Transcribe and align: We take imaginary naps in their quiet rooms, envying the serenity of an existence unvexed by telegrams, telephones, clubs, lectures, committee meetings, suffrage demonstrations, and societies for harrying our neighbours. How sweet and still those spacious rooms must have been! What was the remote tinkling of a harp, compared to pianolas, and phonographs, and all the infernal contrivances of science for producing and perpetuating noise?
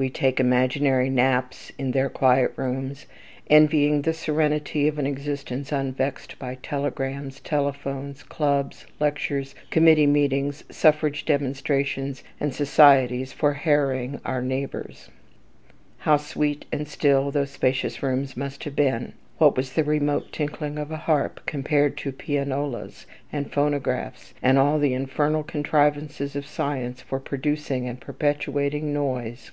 We 0.00 0.10
take 0.10 0.38
imaginary 0.38 1.10
naps 1.10 1.72
in 1.76 1.90
their 1.90 2.08
quiet 2.08 2.52
rooms, 2.54 3.06
envying 3.50 4.02
the 4.02 4.12
serenity 4.12 4.86
of 4.86 4.96
an 4.96 5.08
existence 5.08 5.72
unvexed 5.72 6.38
by 6.38 6.58
telegrams, 6.62 7.40
telephones, 7.40 8.22
clubs, 8.22 8.86
lectures, 9.00 9.56
committee 9.70 10.06
meetings, 10.06 10.62
suffrage 10.70 11.24
demonstrations, 11.24 12.22
and 12.38 12.54
societies 12.54 13.32
for 13.32 13.54
harrying 13.54 14.20
our 14.24 14.40
neighbours. 14.40 15.08
How 15.98 16.16
sweet 16.16 16.64
and 16.70 16.86
still 16.86 17.32
those 17.32 17.50
spacious 17.50 18.00
rooms 18.00 18.36
must 18.36 18.62
have 18.62 18.76
been! 18.76 19.14
What 19.38 19.56
was 19.56 19.72
the 19.72 19.82
remote 19.82 20.30
tinkling 20.32 20.78
of 20.78 20.92
a 20.92 20.96
harp, 20.96 21.44
compared 21.44 21.96
to 21.96 22.12
pianolas, 22.12 23.06
and 23.32 23.50
phonographs, 23.52 24.32
and 24.44 24.58
all 24.60 24.78
the 24.78 24.94
infernal 24.94 25.42
contrivances 25.42 26.36
of 26.36 26.46
science 26.46 27.00
for 27.02 27.18
producing 27.18 27.88
and 27.88 28.00
perpetuating 28.00 28.92
noise? 28.92 29.50